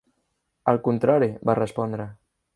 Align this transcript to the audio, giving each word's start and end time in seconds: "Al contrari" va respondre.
"Al 0.73 0.79
contrari" 0.87 1.29
va 1.51 1.59
respondre. 1.61 2.09